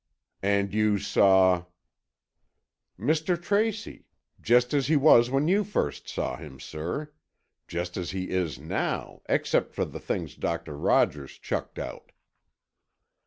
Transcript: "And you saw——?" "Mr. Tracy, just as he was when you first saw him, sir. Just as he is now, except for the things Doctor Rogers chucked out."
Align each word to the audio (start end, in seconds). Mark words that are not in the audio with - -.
"And 0.41 0.73
you 0.73 0.97
saw——?" 0.97 1.67
"Mr. 2.99 3.39
Tracy, 3.39 4.05
just 4.41 4.73
as 4.73 4.87
he 4.87 4.95
was 4.95 5.29
when 5.29 5.47
you 5.47 5.63
first 5.63 6.09
saw 6.09 6.37
him, 6.37 6.59
sir. 6.59 7.11
Just 7.67 7.97
as 7.97 8.09
he 8.09 8.31
is 8.31 8.57
now, 8.57 9.21
except 9.29 9.75
for 9.75 9.85
the 9.85 9.99
things 9.99 10.33
Doctor 10.33 10.75
Rogers 10.75 11.37
chucked 11.37 11.77
out." 11.77 12.13